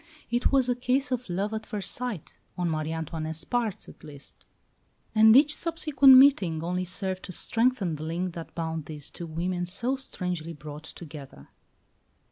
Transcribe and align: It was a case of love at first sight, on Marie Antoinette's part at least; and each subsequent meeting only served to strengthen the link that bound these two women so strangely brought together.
It 0.31 0.51
was 0.51 0.67
a 0.67 0.73
case 0.73 1.11
of 1.11 1.29
love 1.29 1.53
at 1.53 1.67
first 1.67 1.91
sight, 1.91 2.35
on 2.57 2.71
Marie 2.71 2.91
Antoinette's 2.91 3.43
part 3.43 3.87
at 3.87 4.03
least; 4.03 4.47
and 5.13 5.35
each 5.35 5.55
subsequent 5.55 6.17
meeting 6.17 6.63
only 6.63 6.85
served 6.85 7.21
to 7.25 7.31
strengthen 7.31 7.97
the 7.97 8.03
link 8.03 8.33
that 8.33 8.55
bound 8.55 8.85
these 8.87 9.11
two 9.11 9.27
women 9.27 9.67
so 9.67 9.95
strangely 9.97 10.53
brought 10.53 10.85
together. 10.85 11.49